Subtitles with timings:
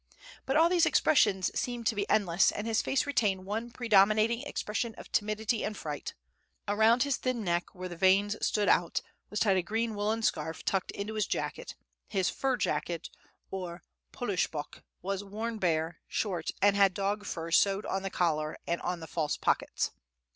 [0.47, 4.95] But all these expressions seemed to be endless, and his face retained one predominating expression
[4.95, 6.15] of timidity and fright.
[6.67, 10.65] Around his thin neck, where the veins stood out, was tied a green woollen scarf
[10.65, 11.75] tucked into his jacket,
[12.07, 13.11] his fur jacket,
[13.51, 18.81] or polushubok, was worn bare, short, and had dog fur sewed on the collar and
[18.81, 19.91] on the false pockets.